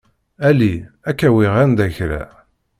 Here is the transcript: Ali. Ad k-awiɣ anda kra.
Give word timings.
Ali. 0.49 0.75
Ad 1.09 1.15
k-awiɣ 1.17 1.53
anda 1.63 1.87
kra. 1.95 2.23